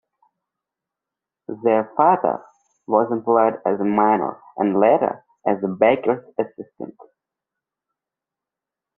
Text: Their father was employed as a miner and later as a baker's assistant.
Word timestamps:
Their 1.63 1.91
father 1.95 2.43
was 2.87 3.11
employed 3.11 3.61
as 3.67 3.79
a 3.79 3.83
miner 3.83 4.41
and 4.57 4.79
later 4.79 5.23
as 5.45 5.63
a 5.63 5.67
baker's 5.67 6.25
assistant. 6.39 6.95